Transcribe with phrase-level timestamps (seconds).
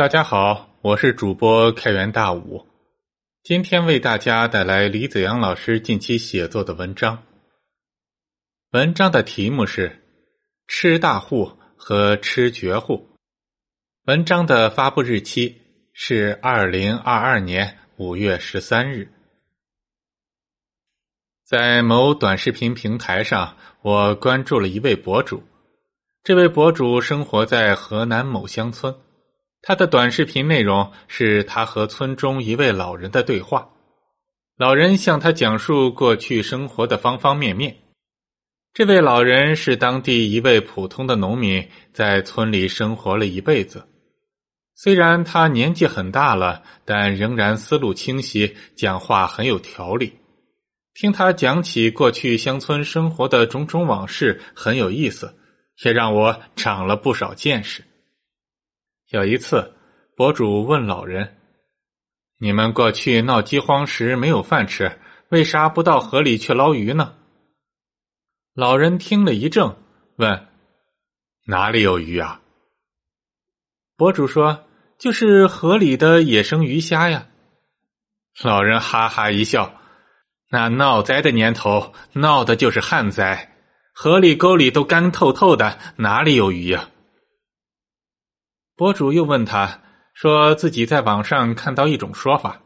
[0.00, 2.66] 大家好，我是主播开元大武，
[3.42, 7.22] 今天为大家带来李子阳老师近期写作的文章。
[8.70, 9.90] 文章的题目是
[10.66, 12.94] 《吃大户和吃绝户》。
[14.06, 15.60] 文章的发布日期
[15.92, 19.06] 是二零二二年五月十三日。
[21.44, 25.42] 在某短视频平台上，我关注了一位博主。
[26.24, 28.94] 这位博主生活在河南某乡村，
[29.62, 33.68] 他的短视频内容是他和村中一位老人的对话。
[34.56, 37.76] 老人向他讲述过去生活的方方面面。
[38.72, 43.86] 这位老人是当地一位普通的农民，在村里生活了一辈子。
[44.76, 50.12] 虽然他年纪很大了，但仍然思路清晰，讲话很有条理。
[50.94, 55.34] 听他讲起过去乡村生活的种种往事，很有意思，
[55.84, 57.84] 也让我长了不少见识。
[59.10, 59.74] 有一次，
[60.16, 61.36] 博主问老人
[62.38, 67.14] ：“你们过去闹饥荒时没有饭吃，为啥不到河里去捞鱼呢？”
[68.54, 69.76] 老人听了一怔，
[70.14, 70.46] 问
[71.46, 72.40] ：“哪里有鱼啊？”
[73.98, 74.64] 博主说
[74.96, 77.26] ：“就是河里的野生鱼虾呀。”
[78.44, 79.74] 老人哈哈一笑。
[80.50, 83.56] 那闹灾的年头，闹的就是旱灾，
[83.92, 86.90] 河里沟里都干透透的，哪里有鱼呀？
[88.80, 89.82] 博主又问他，
[90.14, 92.62] 说自己在网上看到一种说法，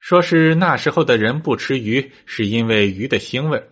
[0.00, 3.64] 说是那时候的人不吃鱼，是因为鱼的腥味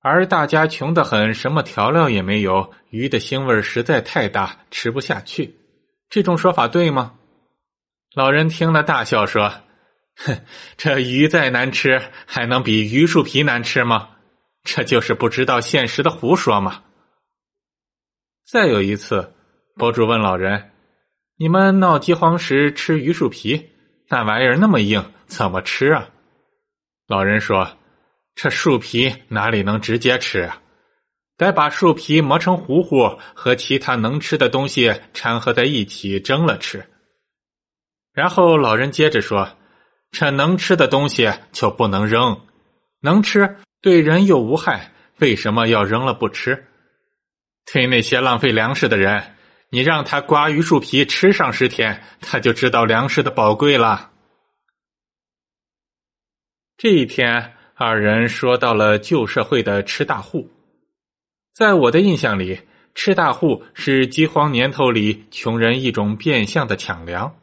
[0.00, 5.56] 而大家穷得很，什么调料也没有，鱼的腥味实在太大，吃不下去。
[6.08, 7.14] 这种说法对吗？
[8.14, 9.52] 老人听了大笑说。
[10.14, 10.40] 哼，
[10.76, 14.10] 这鱼再难吃，还能比榆树皮难吃吗？
[14.62, 16.84] 这就是不知道现实的胡说嘛！
[18.48, 19.32] 再有一次，
[19.74, 20.69] 博主问老人
[21.40, 23.70] ：“你们闹饥荒时吃榆树皮，
[24.08, 26.10] 那玩意儿那么硬，怎么吃啊？”
[27.08, 27.78] 老人说
[28.36, 30.60] ：“这树皮哪里能直接吃啊？
[31.38, 36.84] 得把树皮磨成糊糊，和其他能吃的东西掺和在一起蒸了吃。”
[38.12, 39.56] 然后老人接着说。
[40.12, 42.40] 这能吃的东西就不能扔，
[43.00, 46.66] 能吃对人又无害，为什么要扔了不吃？
[47.72, 49.36] 对那些浪费粮食的人，
[49.72, 54.10] 你让他刮榆树皮吃上十天，他就知道粮食的宝贵了。
[56.76, 60.50] 这一天，二人说到了旧社会的吃大户，
[61.54, 62.60] 在我的印象里，
[62.96, 67.36] 吃大户是饥荒年头里穷人一种变相的抢粮。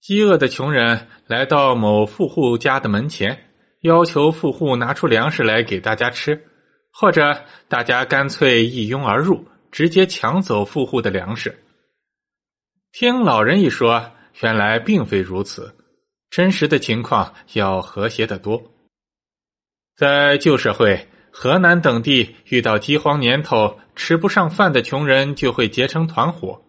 [0.00, 3.50] 饥饿的穷人来到某富户家的门前，
[3.82, 6.46] 要求富户拿出粮食来给大家吃，
[6.90, 11.58] 或者大家干脆一拥而入，直接抢走富户的粮食。
[12.92, 14.12] 听老人一说，
[14.42, 15.74] 原来并非如此，
[16.30, 18.62] 真实的情况要和谐得多。
[19.96, 26.62] 在旧社会，河南等地遇到饥荒年头，吃不上饭的穷人就会结成团伙。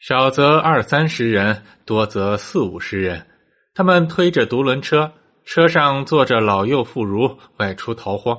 [0.00, 3.26] 少则二三十人，多则四五十人。
[3.74, 5.12] 他们推着独轮车，
[5.44, 8.36] 车上坐着老幼妇孺，外出逃荒。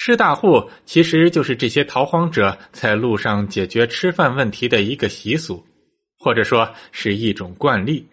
[0.00, 5.62] 吃大户其实就是这些逃荒者在路上解决吃饭问题的一个习俗，
[6.18, 8.08] 或者说是一种惯例。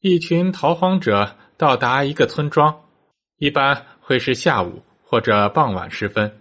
[0.00, 2.74] 一群逃荒者到达一个村庄，
[3.36, 6.40] 一般会是下午或者傍晚时分。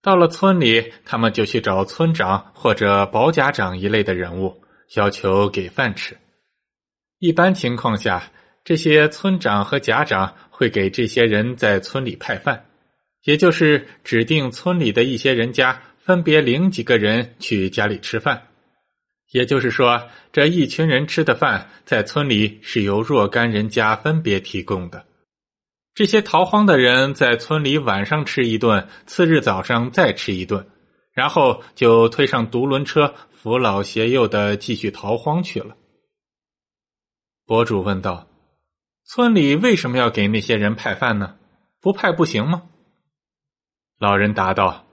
[0.00, 4.62] 到了村里，他们就去找村长或者保甲长一类的人物，
[4.96, 6.16] 要求给饭吃。
[7.18, 8.32] 一般情况下，
[8.64, 12.64] 这些村长和甲长会给这些人在村里派饭，
[13.24, 18.48] 也就是指定村里的一些人家，分别领几个人去家里吃饭。
[19.30, 25.06] 也就是说，这一群人吃的饭，在村里是由若干人家分别提供的。
[25.94, 30.66] 这些逃荒的人在村里晚上吃一顿，次日早上再吃一顿，
[31.12, 35.76] 然后就推上独轮车，扶老携幼的继续逃荒去了。
[37.46, 38.28] 博主问道
[39.04, 41.36] ：“村里为什么要给那些人派饭呢？
[41.80, 42.62] 不派不行吗？”
[44.02, 44.84] 老人答道：“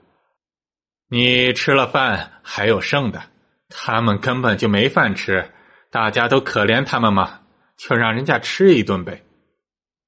[1.10, 3.20] 你吃了饭还有剩的，
[3.68, 5.50] 他们根本就没饭吃，
[5.90, 7.40] 大家都可怜他们嘛，
[7.76, 9.24] 就让人家吃一顿呗。”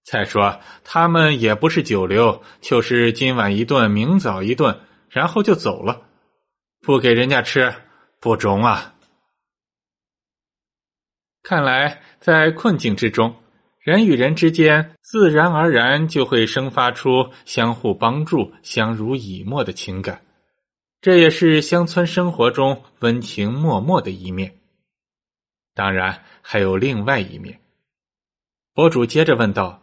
[0.07, 4.79] 再说，他们也不是久留，就是今晚一顿，明早一顿，
[5.09, 6.03] 然后就走了，
[6.81, 7.75] 不给人家吃，
[8.21, 8.95] 不中啊！
[11.43, 13.42] 看来，在困境之中，
[13.83, 20.23] 人与人之间自然而然就会生发出相互帮助、相濡以沫的情感，
[21.01, 24.57] 这也是乡村生活中温情脉脉的一面。
[25.75, 27.61] 当然还有另外一面。
[28.73, 29.83] 博主接着问道：“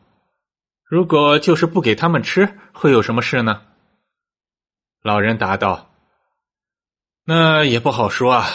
[0.88, 3.63] 如果就是不给他们吃，会有什么事呢？”
[5.04, 5.94] 老人答道
[7.25, 8.48] ：“那也不好说啊，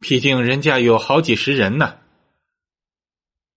[0.00, 1.98] 毕竟人家有好几十人呢。”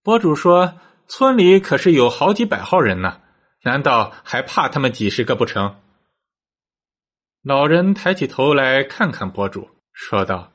[0.03, 0.77] 博主说
[1.07, 3.22] ：“村里可是有好几百号人呢，
[3.63, 5.81] 难道还怕他们几十个不成？”
[7.44, 10.52] 老人抬起头来看看博主，说道：“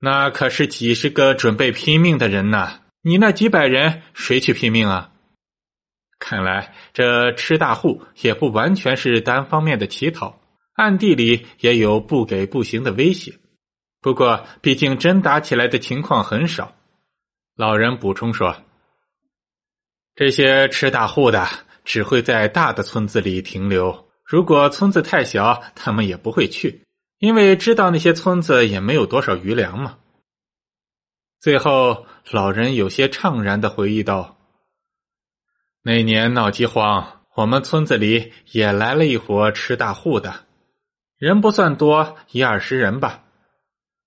[0.00, 5.12] 那可是几十个准备拼命的人呐。”你那几百人谁去拼命啊？
[6.18, 10.40] 看来这吃大户也不完全是单方面的乞讨，
[10.74, 13.38] 暗地里也有不给不行的威胁。
[14.00, 16.74] 不过，毕竟真打起来的情况很少。
[17.56, 18.56] 老人补充说
[20.18, 21.46] ：“这些吃大户的
[21.84, 26.82] 只会在大的村子里停留，如果村子太小，他们也不会去，
[27.20, 29.98] 因为知道那些村子也没有多少余粮嘛。”
[31.38, 34.38] 最后，老人有些怅然的回忆道
[35.84, 40.46] ：“那年闹饥荒，我们村子里也来了一伙吃大户的，
[41.16, 43.22] 人不算多，一二十人吧。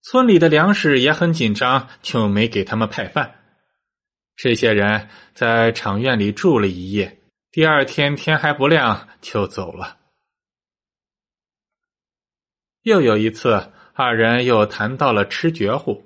[0.03, 3.40] 村里的粮食也很紧张，就没给他们派饭。
[4.43, 7.19] 这些人在场院里住了一夜，
[7.51, 9.97] 第二天天还不亮就走了。”
[12.81, 16.03] 又有一次，二人又谈到了吃绝户。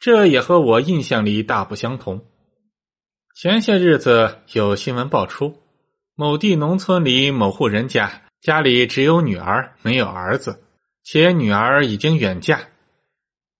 [0.00, 2.26] 这也和我印象里大不相同。
[3.36, 5.62] 前些日子有新闻爆出，
[6.16, 10.60] 某地农村里某户人家家里只有女儿没有儿子，
[11.04, 12.68] 且女儿已经远嫁。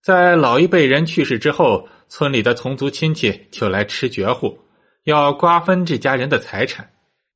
[0.05, 4.59] 在老一辈人去世之后，村里的同族亲戚就来吃绝户，
[5.05, 6.91] 要瓜分这家人的财产。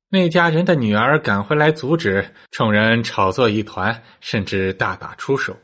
[0.07, 5.57] 那家人的女儿赶回来阻止，众人吵作一团，甚至大打出手。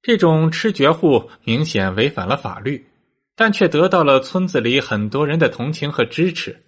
[0.00, 2.86] 这种吃绝户明显违反了法律，
[3.36, 6.58] 但却得到了村子里很多人的同情和支持。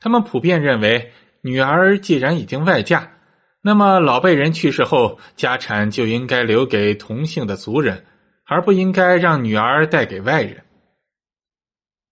[0.00, 1.12] 他们普遍认为，
[1.42, 3.12] 女儿既然已经外嫁，
[3.60, 8.06] 那么老辈人去世后，家产就应该留给同姓的族人，
[8.48, 10.64] 而不应该让女儿带给外人。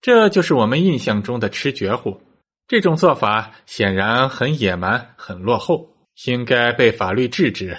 [0.03, 2.21] 这就是我们印象中的吃绝户。
[2.69, 5.89] 这种做法显然很野蛮、很落后，
[6.27, 7.77] 应该被法律制止。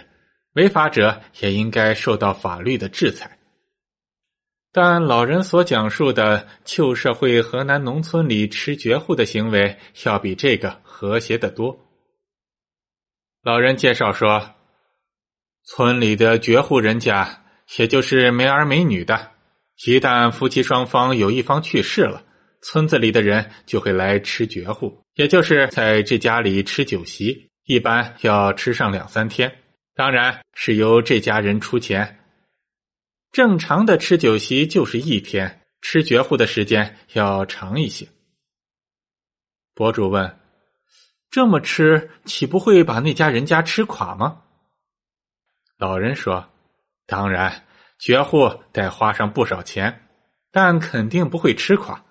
[0.54, 3.38] 违法者也应该受到法律的制裁，
[4.72, 11.78] 但老人所讲述的旧社会河南农村里吃绝户的行为，要比这个和谐的多。
[13.44, 14.56] 老人介绍说，
[15.64, 17.44] 村里的绝户人家，
[17.78, 19.32] 也就是没儿没女的，
[19.86, 22.24] 一旦夫妻双方有一方去世了，
[22.62, 29.54] 村子里的人就会来吃绝户，也就是在这家里吃酒席，一般要吃上两三天。
[29.94, 32.20] 当然是由这家人出钱。
[33.32, 38.08] 正常的吃酒席就是一天，吃绝户的时间要长一些。
[39.74, 40.40] 博主问
[41.30, 44.44] ：“这么吃，岂不会把那家人家吃垮吗？”
[45.78, 46.48] 老人说
[47.08, 47.64] ：“当然，
[47.98, 50.08] 绝户得花上不少钱，
[50.52, 52.04] 但肯定不会吃垮。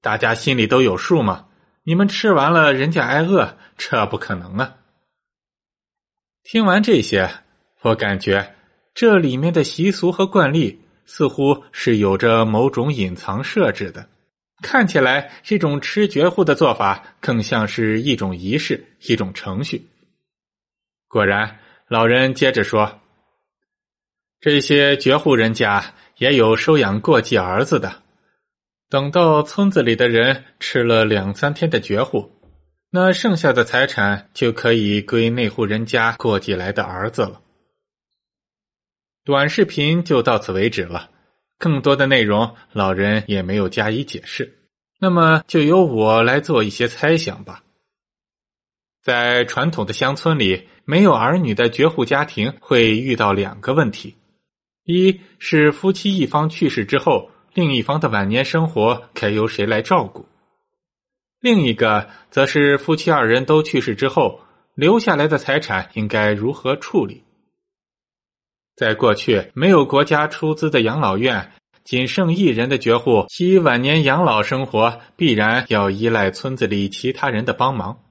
[0.00, 1.46] 大家心里都有数嘛。
[1.82, 4.76] 你们吃完了，人家挨饿，这不可能啊。”
[6.44, 7.28] 听完这些，
[7.82, 8.54] 我感觉
[8.94, 14.08] 这里面的习俗和惯例似乎是有着某种隐藏设置的。
[14.62, 19.88] 看起来，这种吃绝户的做法更像是一种仪式、一种程序。
[21.08, 23.00] 果然，老人接着说
[24.40, 28.02] ：“这些绝户人家也有收养过继儿子的。
[28.88, 32.32] 等到村子里的人吃了两三天的绝户。”
[32.90, 37.42] 那剩下的财产就可以归那户人家过继来的儿子了。
[39.26, 41.10] 短视频就到此为止了，
[41.58, 44.58] 更多的内容老人也没有加以解释。
[44.98, 47.62] 那么就由我来做一些猜想吧。
[49.02, 54.16] 在传统的乡村里，没有儿女的绝户家庭会遇到两个问题：
[54.90, 60.24] 一是夫妻一方去世之后，另一方的晚年生活该由谁来照顾？
[61.42, 64.40] 另一个则是夫妻二人都去世之后，
[64.74, 67.22] 留下来的财产应该如何处理？
[68.76, 71.52] 在过去，没有国家出资的养老院，
[71.84, 78.04] 仅剩一人的绝户，其晚年养老生活必然要依赖村子里其他人的帮忙。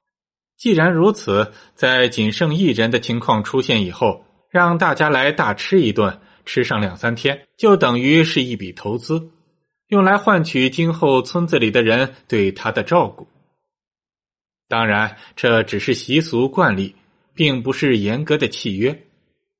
[0.56, 9.30] 既然如此，在仅剩一人的情况出现以后，让大家来大吃一顿，吃上两三天，就等于是一笔投资。
[9.88, 13.28] 用来换取今后村子里的人对他的照顾。
[14.66, 16.94] 当然，这只是习俗惯例，
[17.34, 19.04] 并不是严格的契约。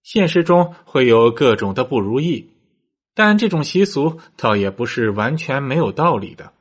[0.02, 2.49] 现实中会有各种的不如意，
[3.14, 6.52] 但这种习俗倒也不是完全没有道理的。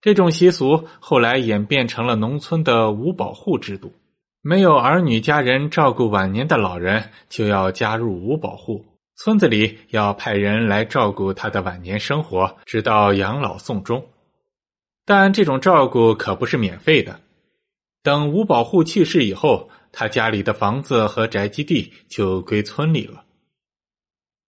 [0.00, 3.92] 这种习俗后来演变成了农村的五保户制度，
[4.42, 8.84] 没有儿女家人照顾晚年的老人，就要加入五保户。
[9.16, 14.04] 村子里要派人来照顾他的晚年生活，直到养老送终。
[15.06, 17.20] 但这种照顾可不是免费的。
[18.02, 23.24] 等五保户去世以后，他家里的房子和宅基地就归村里了。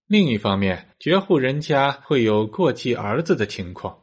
[0.07, 3.97] 另一方面，绝户人家会有过继儿子的情况，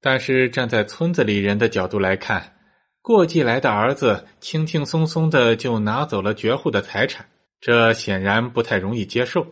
[0.00, 2.56] 但是站在村子里人的角度来看，
[3.00, 7.26] 过继来的儿子轻轻松松的就拿走了绝户的财产，
[7.60, 9.46] 这显然不太容易接受。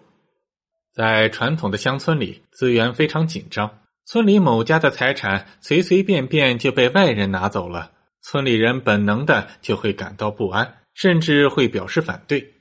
[0.94, 7.90] 在传统的乡村里，资源非常紧张，村里某家的财产随随便便就被外人拿走了，
[8.22, 12.54] 村里人本能的就会感到不安，甚至会表示反对。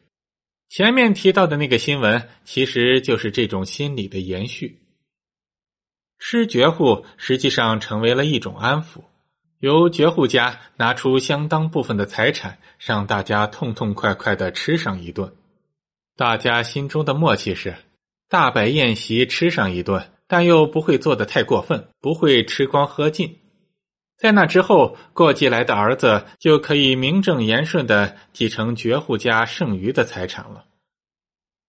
[0.69, 4.79] 前面提到的那个新闻，其实就是这种心理的延续。
[6.17, 9.03] 吃绝户实际上成为了一种安抚，
[9.59, 15.31] 由绝户家拿出相当部分的财产，让大家痛痛快快的吃上一顿。
[16.17, 17.75] 大家心中的默契是。
[18.29, 23.39] 大摆宴席吃上一顿，但又不会做的太过分，不会吃光喝尽。
[24.17, 30.65] 在那之后，过继来的儿子就可以名正言顺的继承绝户家剩余的财产了。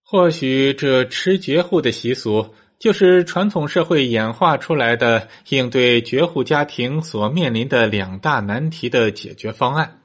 [0.04, 10.02] 或许这吃绝户的习俗，就是传统社会演化出来的应对绝户家庭所面临的两大难题的解决方案。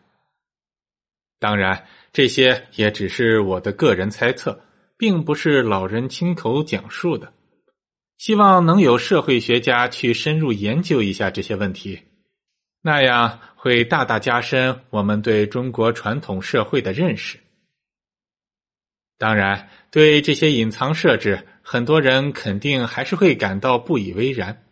[1.39, 4.59] 当然，这些也只是我的个人猜测。
[4.99, 7.31] 并不是老人亲口讲述的，
[8.17, 12.01] 希望能有社会学家去深入研究一下这些问题，
[12.81, 17.39] 那样会大大加深我们对中国传统社会的认识。
[19.17, 24.65] 当然，对这些隐藏设置，很多人肯定还是会感到不以为然。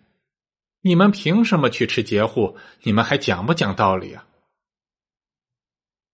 [0.82, 2.58] 你们凭什么去吃截户？
[2.84, 4.28] 你们还讲不讲道理啊？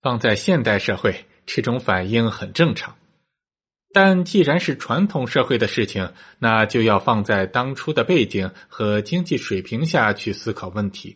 [0.03, 2.95] 放在现代社会，这种反应很正常。
[3.93, 11.15] 但既然是传统社会的事情，那就要放在当初的背景和经济水平下去思考问题。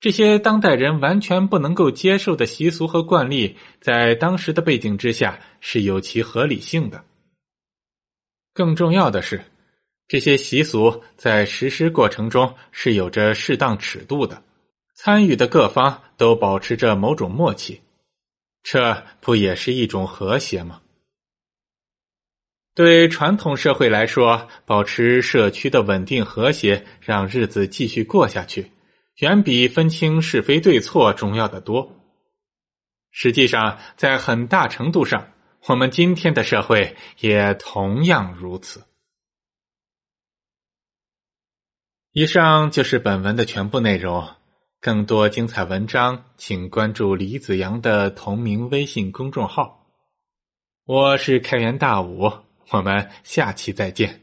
[0.00, 7.04] 这些当代人完全不能够接受的习俗和惯例，在当时的背景之下是有其合理性的。
[8.52, 9.44] 更重要的是，
[10.08, 14.42] 这些习俗在实施过程中是有着适当尺度的，
[14.96, 17.80] 参与的各方都保持着某种默契，
[18.64, 20.80] 这不也是一种和谐吗？
[22.74, 28.72] 对传统社会来说，保持社区的稳定和谐，让日子继续过下去，
[29.16, 31.98] 远比分清是非对错重要的多。
[33.10, 35.32] 实际上，在很大程度上，
[35.66, 38.84] 我们今天的社会也同样如此。
[42.12, 44.26] 以上就是本文的全部内容。
[44.80, 49.86] 更多精彩文章，请关注李子阳的同名微信公众号。
[50.84, 52.32] 我是开元大武。
[52.70, 54.21] 我们下期再见。